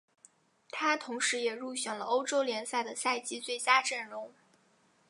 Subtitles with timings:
[0.71, 4.33] 他同时也入选了欧洲联赛的赛季最佳阵容。